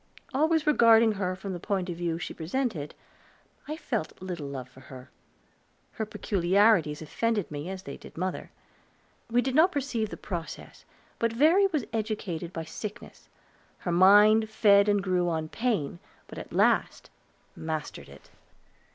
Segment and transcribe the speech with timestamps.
[0.33, 2.95] Always regarding her from the point of view she presented,
[3.67, 5.11] I felt little love for her;
[5.91, 8.49] her peculiarities offended me as they did mother.
[9.29, 10.85] We did not perceive the process,
[11.19, 13.29] but Verry was educated by sickness;
[13.77, 17.11] her mind fed and grew on pain, and at last
[17.55, 18.31] mastered it.